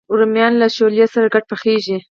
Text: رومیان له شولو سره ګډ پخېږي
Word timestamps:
رومیان 0.17 0.53
له 0.61 0.67
شولو 0.75 1.05
سره 1.13 1.31
ګډ 1.33 1.43
پخېږي 1.51 1.97